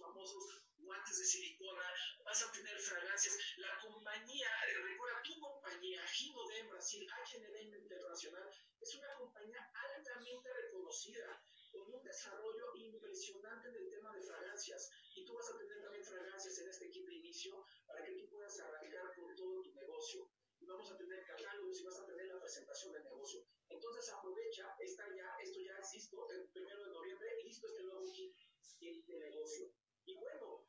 guantes 0.78 1.18
de 1.20 1.26
silicona, 1.26 1.84
vas 2.24 2.44
a 2.44 2.52
tener 2.52 2.78
fragancias. 2.80 3.38
La 3.58 3.78
compañía, 3.82 4.48
eh, 4.70 4.78
recuerda, 4.84 5.22
tu 5.22 5.40
compañía, 5.40 6.06
Gino 6.08 6.40
en 6.52 6.70
Brasil, 6.70 7.08
H&M 7.12 7.78
Internacional, 7.78 8.50
es 8.80 8.96
una 8.96 9.14
compañía 9.16 9.72
altamente 9.74 10.54
reconocida, 10.54 11.44
con 11.72 11.94
un 11.94 12.04
desarrollo 12.04 12.76
impresionante 12.76 13.68
en 13.70 13.76
el 13.76 13.90
tema 13.90 14.16
de 14.16 14.22
fragancias. 14.22 14.92
Y 15.16 15.26
tú 15.26 15.34
vas 15.34 15.50
a 15.50 15.58
tener 15.58 15.82
también 15.82 16.06
fragancias 16.06 16.58
en 16.60 16.70
este 16.70 16.90
kit 16.90 17.06
de 17.06 17.16
inicio 17.16 17.66
para 17.86 18.06
que 18.06 18.14
tú 18.14 18.30
puedas 18.30 18.60
arrancar 18.60 19.14
con 19.16 19.36
todo 19.36 19.62
tu 19.62 19.74
negocio. 19.74 20.30
Y 20.60 20.66
vamos 20.66 20.90
a 20.90 20.98
tener 20.98 21.26
catálogos 21.26 21.82
y 21.82 21.84
vas 21.84 22.00
a 22.00 22.06
tener 22.06 22.28
la 22.28 22.40
presentación 22.40 22.94
del 22.94 23.04
negocio. 23.04 23.46
Entonces 23.68 24.10
aprovecha, 24.14 24.74
está 24.80 25.04
ya, 25.14 25.36
esto 25.42 25.60
ya 25.60 25.78
es 25.78 25.94
listo, 25.94 26.30
el 26.32 26.48
primero 26.50 26.86
de 26.86 26.92
noviembre, 26.92 27.44
listo 27.44 27.68
este 27.68 27.84
nuevo 27.84 28.10
kit 28.14 28.38
de 28.80 29.20
negocio. 29.20 29.74
Y 30.06 30.16
bueno, 30.16 30.68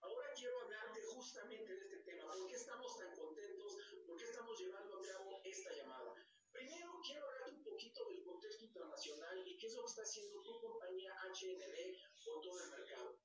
ahora 0.00 0.32
quiero 0.34 0.58
hablarte 0.60 1.02
justamente 1.02 1.74
de 1.74 1.80
este 1.80 1.98
tema. 1.98 2.32
¿Por 2.32 2.48
qué 2.48 2.56
estamos 2.56 2.96
tan 2.96 3.14
contentos? 3.14 3.76
¿Por 4.06 4.16
qué 4.16 4.24
estamos 4.24 4.58
llevando 4.58 4.98
a 4.98 5.02
cabo 5.02 5.40
esta 5.44 5.72
llamada? 5.74 6.14
Primero 6.50 7.00
quiero 7.04 7.26
hablarte 7.26 7.52
un 7.52 7.62
poquito 7.62 8.08
del 8.08 8.22
contexto 8.24 8.64
internacional 8.64 9.46
y 9.46 9.58
qué 9.58 9.66
es 9.66 9.74
lo 9.74 9.82
que 9.82 9.89
está 10.00 10.08
haciendo 10.08 10.40
tu 10.42 10.60
compañía 10.60 11.12
HND 11.28 12.00
por 12.24 12.40
todo 12.40 12.58
el 12.58 12.70
mercado. 12.70 13.20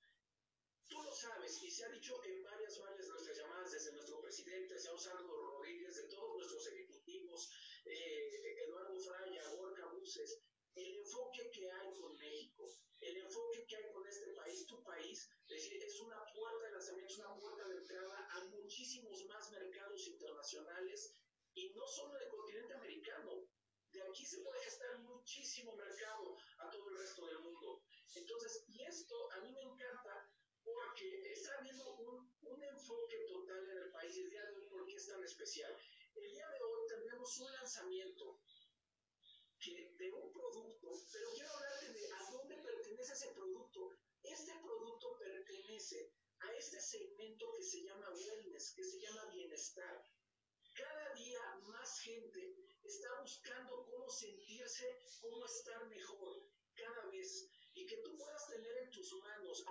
Tú 0.87 1.01
lo 1.01 1.11
sabes 1.11 1.63
y 1.63 1.71
se 1.71 1.85
ha 1.85 1.89
dicho 1.89 2.21
en 2.23 2.43
varias, 2.43 2.79
varias 2.79 3.07
de 3.07 3.13
nuestras 3.13 3.37
llamadas 3.37 3.71
desde 3.71 3.91
nuestro 3.93 4.19
presidente, 4.21 4.77
señor 4.77 4.99
Sandro 4.99 5.37
Rodríguez, 5.37 5.95
de 5.95 6.09
todos 6.09 6.35
nuestros 6.35 6.67
ejecutivos, 6.67 7.49
eh, 7.85 8.63
Eduardo 8.67 8.99
Fraya, 8.99 9.49
Borja 9.55 9.85
Buses, 9.93 10.41
el 10.75 10.97
enfoque 10.97 11.49
que 11.51 11.71
hay 11.71 11.93
con 11.93 12.13
México, 12.17 12.69
el 12.99 13.17
enfoque 13.17 13.65
que 13.65 13.75
hay 13.77 13.91
con 13.93 14.05
este 14.07 14.25
país, 14.33 15.29
es 15.47 16.01
una 16.01 16.25
puerta 16.33 16.65
de 16.65 16.71
lanzamiento, 16.71 17.13
es 17.13 17.19
una 17.19 17.35
puerta 17.35 17.67
de 17.69 17.77
entrada 17.77 18.27
a 18.31 18.43
muchísimos 18.45 19.25
más 19.25 19.49
mercados 19.51 20.07
internacionales 20.07 21.13
y 21.53 21.69
no 21.69 21.87
solo 21.87 22.13
del 22.19 22.27
continente 22.27 22.73
americano. 22.73 23.47
De 23.95 24.01
aquí 24.01 24.25
se 24.25 24.41
puede 24.41 24.59
gestar 24.61 24.99
muchísimo 24.99 25.73
mercado 25.73 26.37
a 26.59 26.69
todo 26.69 26.89
el 26.89 26.97
resto 26.97 27.25
del 27.27 27.39
mundo. 27.39 27.81
Entonces, 28.13 28.65
y 28.67 28.83
esto 28.83 29.31
a 29.31 29.39
mí 29.39 29.53
me 29.53 29.61
encanta 29.61 30.29
porque 30.63 31.31
está 31.31 31.57
habiendo 31.59 31.95
un, 31.95 32.29
un 32.41 32.63
enfoque 32.63 33.25
total 33.25 33.69
en 33.69 33.77
el 33.77 33.91
país 33.91 34.17
el 34.17 34.29
día 34.29 34.43
de 34.43 34.55
hoy, 34.57 34.67
¿por 34.67 34.85
qué 34.85 34.95
es 34.95 35.07
tan 35.07 35.23
especial? 35.23 35.73
El 36.15 36.29
día 36.29 36.49
de 36.49 36.59
tendremos 37.35 37.39
un 37.39 37.53
lanzamiento 37.53 38.39
que, 39.59 39.93
de 39.97 40.11
un 40.11 40.31
producto, 40.31 40.91
pero 41.11 41.29
quiero 41.33 41.49
hablarte 41.51 41.93
de 41.93 42.11
a 42.11 42.31
dónde 42.31 42.55
pertenece 42.57 43.13
ese 43.13 43.31
producto. 43.33 43.91
Este 44.23 44.53
producto 44.59 45.17
pertenece 45.17 46.13
a 46.39 46.53
este 46.53 46.79
segmento 46.79 47.51
que 47.53 47.63
se 47.63 47.83
llama 47.83 48.09
wellness, 48.11 48.73
que 48.73 48.83
se 48.83 48.99
llama 48.99 49.25
bienestar. 49.31 50.05
Cada 50.75 51.13
día 51.13 51.55
más 51.67 51.99
gente 52.01 52.55
está 52.83 53.21
buscando 53.21 53.85
cómo 53.85 54.09
sentirse, 54.09 54.99
cómo 55.21 55.45
estar 55.45 55.87
mejor, 55.87 56.47
cada 56.75 57.05
vez. 57.07 57.49
Y 57.73 57.85
que 57.85 57.97
tú 57.97 58.15
puedas 58.15 58.47
tener 58.47 58.77
en 58.77 58.91
tus 58.91 59.11
manos. 59.13 59.65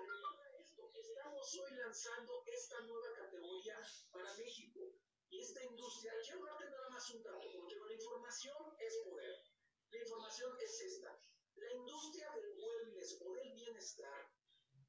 Esto, 0.61 0.93
estamos 0.95 1.55
hoy 1.55 1.77
lanzando 1.77 2.45
esta 2.47 2.81
nueva 2.83 3.15
categoría 3.15 3.81
para 4.13 4.35
México. 4.35 4.95
Y 5.35 5.41
esta 5.41 5.65
industria, 5.65 6.13
quiero 6.23 6.47
darte 6.47 6.71
nada 6.71 6.91
más 6.91 7.11
un 7.11 7.23
dato, 7.25 7.51
porque 7.53 7.75
la 7.75 7.93
información 7.93 8.77
es 8.79 8.97
poder. 8.99 9.43
La 9.91 9.99
información 9.99 10.57
es 10.61 10.81
esta. 10.81 11.19
La 11.57 11.73
industria 11.73 12.31
del 12.37 12.57
wellness 12.57 13.19
o 13.21 13.35
del 13.35 13.53
bienestar, 13.53 14.31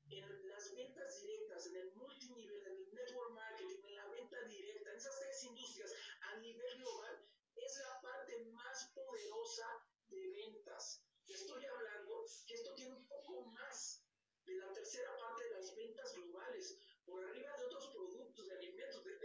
en 0.08 0.48
las 0.48 0.72
ventas 0.76 1.20
directas, 1.20 1.66
en 1.66 1.78
el 1.78 1.96
multinivel, 1.96 2.60
en 2.60 2.78
el 2.78 2.94
network 2.94 3.32
marketing, 3.32 3.86
en 3.86 3.96
la 3.96 4.08
venta 4.10 4.40
directa, 4.44 4.92
en 4.92 4.98
esas 4.98 5.20
tres 5.20 5.44
industrias 5.46 5.92
a 6.22 6.38
nivel 6.38 6.78
global, 6.78 7.28
es 7.56 7.80
la 7.80 8.02
parte 8.02 8.46
más 8.46 8.92
poderosa 8.94 9.68
de 10.10 10.28
ventas. 10.30 11.02
Estoy 11.26 11.66
hablando 11.66 12.24
que 12.46 12.54
esto 12.54 12.72
tiene 12.76 12.94
un 12.94 13.08
poco 13.08 13.46
más 13.46 14.06
de 14.46 14.54
la 14.58 14.72
tercera 14.74 15.18
parte 15.18 15.44
de 15.44 15.50
las 15.50 15.76
ventas 15.76 16.14
globales, 16.14 16.78
por 17.04 17.24
arriba 17.24 17.58
de 17.58 17.66
otros 17.66 17.88
productos, 17.90 18.15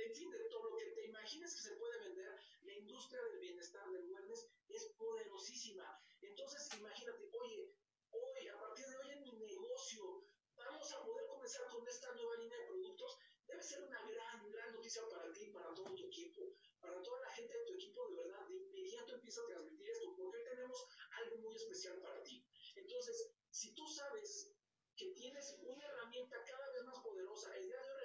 en 0.07 0.15
fin, 0.15 0.31
de 0.31 0.39
todo 0.51 0.71
lo 0.71 0.77
que 0.77 0.87
te 0.87 1.05
imagines 1.07 1.55
que 1.55 1.61
se 1.61 1.77
puede 1.77 1.99
vender, 1.99 2.39
la 2.63 2.73
industria 2.73 3.23
del 3.23 3.39
bienestar, 3.41 3.91
del 3.91 4.11
wellness, 4.11 4.49
es 4.69 4.87
poderosísima. 4.97 6.01
Entonces, 6.21 6.69
imagínate, 6.79 7.29
oye, 7.33 7.75
hoy, 8.11 8.49
a 8.49 8.59
partir 8.59 8.87
de 8.87 8.97
hoy 8.97 9.11
en 9.11 9.23
mi 9.23 9.33
negocio, 9.33 10.25
vamos 10.57 10.93
a 10.93 11.05
poder 11.05 11.27
comenzar 11.27 11.67
con 11.69 11.87
esta 11.87 12.15
nueva 12.15 12.37
línea 12.37 12.59
de 12.59 12.67
productos. 12.67 13.19
Debe 13.47 13.63
ser 13.63 13.83
una 13.83 14.03
gran, 14.07 14.51
gran 14.51 14.73
noticia 14.73 15.03
para 15.09 15.33
ti, 15.33 15.51
para 15.51 15.75
todo 15.75 15.95
tu 15.95 16.07
equipo, 16.07 16.55
para 16.81 17.03
toda 17.03 17.21
la 17.21 17.31
gente 17.33 17.59
de 17.59 17.65
tu 17.65 17.75
equipo, 17.75 18.09
de 18.09 18.17
verdad, 18.17 18.47
de 18.47 18.57
inmediato 18.57 19.15
empieza 19.15 19.43
a 19.43 19.47
transmitir 19.47 19.91
esto, 19.91 20.15
porque 20.17 20.39
hoy 20.39 20.45
tenemos 20.45 20.87
algo 21.23 21.37
muy 21.39 21.57
especial 21.57 22.01
para 22.01 22.23
ti. 22.23 22.47
Entonces, 22.77 23.33
si 23.51 23.75
tú 23.75 23.87
sabes 23.87 24.55
que 24.97 25.13
tienes 25.15 25.59
una 25.63 25.85
herramienta 25.85 26.45
cada 26.45 26.71
vez 26.73 26.85
más 26.85 27.01
poderosa, 27.01 27.57
el 27.57 27.67
día 27.67 27.81
de 27.81 27.91
hoy 27.91 28.00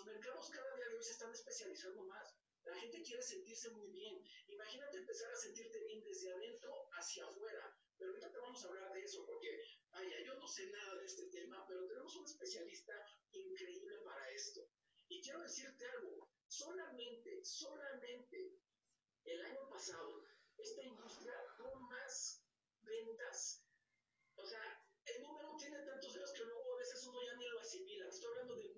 los 0.00 0.06
mercados 0.06 0.48
cada 0.48 0.76
día 0.76 0.88
de 0.88 0.96
hoy 0.96 1.04
se 1.04 1.12
están 1.12 1.30
especializando 1.30 2.02
más. 2.04 2.34
La 2.64 2.74
gente 2.74 3.02
quiere 3.02 3.22
sentirse 3.22 3.68
muy 3.70 3.90
bien. 3.90 4.24
Imagínate 4.48 4.96
empezar 4.96 5.30
a 5.30 5.36
sentirte 5.36 5.78
bien 5.84 6.02
desde 6.02 6.32
adentro 6.32 6.88
hacia 6.92 7.26
afuera. 7.26 7.76
Pero 7.98 8.10
ahorita 8.10 8.32
te 8.32 8.38
vamos 8.38 8.64
a 8.64 8.68
hablar 8.68 8.92
de 8.94 9.04
eso 9.04 9.26
porque, 9.26 9.62
vaya, 9.90 10.22
yo 10.24 10.34
no 10.36 10.48
sé 10.48 10.70
nada 10.70 10.94
de 10.96 11.04
este 11.04 11.26
tema, 11.26 11.66
pero 11.68 11.86
tenemos 11.86 12.16
un 12.16 12.24
especialista 12.24 12.94
increíble 13.32 13.98
para 14.02 14.30
esto. 14.30 14.70
Y 15.08 15.20
quiero 15.20 15.42
decirte 15.42 15.84
algo, 15.84 16.30
solamente, 16.46 17.44
solamente 17.44 18.56
el 19.24 19.44
año 19.44 19.68
pasado, 19.68 20.24
esta 20.56 20.82
industria 20.82 21.34
tuvo 21.58 21.74
más 21.74 22.42
ventas. 22.80 23.66
O 24.36 24.46
sea, 24.46 24.82
el 25.04 25.22
número 25.22 25.56
tiene 25.58 25.84
tantos 25.84 26.12
ceros 26.12 26.32
que 26.32 26.44
luego 26.44 26.74
a 26.74 26.78
veces 26.78 27.06
uno 27.06 27.18
ya 27.22 27.36
ni 27.36 27.48
lo 27.48 27.60
asimila. 27.60 28.08
Estoy 28.08 28.30
hablando 28.30 28.56
de 28.56 28.70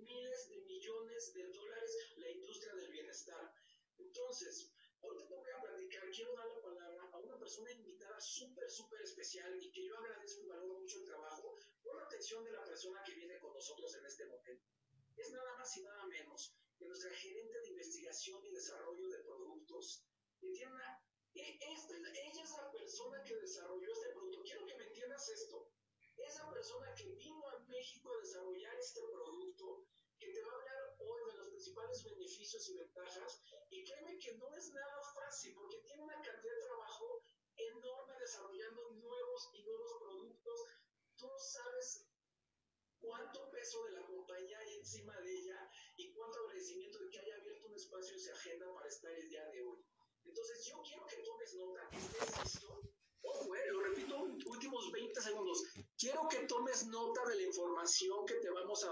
millones 1.31 1.35
de 1.35 1.59
dólares 1.59 1.97
la 2.17 2.31
industria 2.31 2.75
del 2.75 2.91
bienestar. 2.91 3.55
Entonces, 3.99 4.73
ahorita 5.01 5.29
te 5.29 5.35
voy 5.35 5.51
a 5.51 5.63
platicar, 5.63 6.11
quiero 6.11 6.35
dar 6.35 6.47
la 6.49 6.63
palabra 6.63 7.03
a 7.13 7.19
una 7.19 7.39
persona 7.39 7.71
invitada 7.71 8.21
súper, 8.21 8.69
súper 8.69 9.03
especial 9.03 9.55
y 9.63 9.71
que 9.71 9.85
yo 9.87 9.97
agradezco 9.99 10.43
y 10.43 10.49
valoro 10.49 10.81
mucho 10.81 10.99
el 10.99 11.07
trabajo 11.07 11.59
por 11.83 11.97
la 11.97 12.05
atención 12.07 12.45
de 12.45 12.53
la 12.53 12.65
persona 12.65 13.03
que 13.05 13.15
viene 13.15 13.39
con 13.39 13.53
nosotros 13.53 13.95
en 13.97 14.07
este 14.07 14.27
momento. 14.27 14.67
Es 15.17 15.31
nada 15.31 15.57
más 15.57 15.77
y 15.77 15.83
nada 15.83 16.07
menos 16.07 16.57
que 16.77 16.87
nuestra 16.87 17.11
gerente 17.11 17.61
de 17.61 17.69
investigación 17.69 18.45
y 18.45 18.51
desarrollo 18.51 19.09
de 19.09 19.23
productos, 19.23 20.05
que 20.41 20.49
tiene 20.51 20.73
una, 20.73 21.05
e, 21.35 21.59
esta, 21.61 21.95
ella 21.97 22.43
es 22.43 22.51
la 22.51 22.71
persona 22.73 23.23
que 23.23 23.37
desarrolló 23.37 23.93
este 23.93 24.11
producto. 24.11 24.43
Quiero 24.43 24.67
que 24.67 24.75
me 24.75 24.87
entiendas 24.87 25.29
esto. 25.29 25.71
Esa 26.17 26.51
persona 26.51 26.95
que 26.95 27.15
vino 27.15 27.49
a 27.49 27.59
México 27.61 28.13
a 28.13 28.19
desarrollar 28.19 28.75
este 28.77 29.01
producto, 29.01 29.87
que 30.23 30.33
te 30.33 30.43
va 30.43 30.53
a 30.53 30.55
hablar 30.55 30.97
hoy 31.01 31.21
de 31.27 31.39
los 31.39 31.51
principales 31.73 32.05
beneficios 32.05 32.69
y 32.69 32.77
ventajas, 32.77 33.43
y 33.71 33.85
créeme 33.85 34.19
que 34.19 34.35
no 34.35 34.55
es 34.55 34.73
nada 34.73 35.01
fácil, 35.15 35.55
porque 35.55 35.79
tiene 35.79 36.03
una 36.03 36.21
cantidad 36.21 36.55
de 36.55 36.67
trabajo 36.67 37.25
enorme 37.57 38.15
desarrollando 38.21 38.91
nuevos 38.91 39.51
y 39.55 39.63
nuevos 39.63 39.93
productos. 40.01 40.61
Tú 41.17 41.27
no 41.27 41.39
sabes 41.39 42.07
cuánto 43.01 43.51
peso 43.51 43.85
de 43.85 43.93
la 43.93 44.07
compañía 44.07 44.59
hay 44.59 44.77
encima 44.77 45.19
de 45.21 45.33
ella 45.33 45.71
y 45.97 46.13
cuánto 46.13 46.41
agradecimiento 46.41 46.99
de 46.99 47.11
que 47.11 47.19
haya 47.21 47.37
abierto 47.37 47.67
un 47.69 47.75
espacio 47.75 48.15
en 48.15 48.21
su 48.21 48.33
agenda 48.33 48.75
para 48.75 48.89
estar 48.89 49.11
el 49.11 49.29
día 49.29 49.47
de 49.49 49.63
hoy. 49.63 49.85
Entonces 50.25 50.67
yo 50.67 50.83
quiero 50.83 51.07
que 51.07 51.17
tomes 51.23 51.55
nota, 51.55 51.89
que 51.91 51.97
estés 51.97 52.45
listo. 52.45 52.83
Oh, 53.23 53.45
güey, 53.47 53.71
lo 53.71 53.81
repito 53.81 54.23
últimos 54.47 54.93
20 54.93 55.21
segundos. 55.21 55.65
Quiero 55.97 56.29
que 56.29 56.47
tomes 56.47 56.87
nota 56.87 57.25
de 57.27 57.37
la 57.37 57.43
información 57.43 58.27
que 58.27 58.35
te 58.35 58.51
vamos 58.51 58.85
a 58.85 58.91